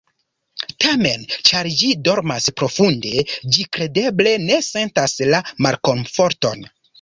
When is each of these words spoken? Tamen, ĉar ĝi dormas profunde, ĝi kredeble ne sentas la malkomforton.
Tamen, 0.83 1.25
ĉar 1.49 1.67
ĝi 1.81 1.89
dormas 2.07 2.47
profunde, 2.61 3.11
ĝi 3.57 3.67
kredeble 3.77 4.33
ne 4.47 4.59
sentas 4.71 5.15
la 5.35 5.43
malkomforton. 5.67 6.67